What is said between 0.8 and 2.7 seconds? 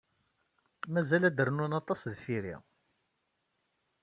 Mazal ad d-rnun aṭas deffir-i.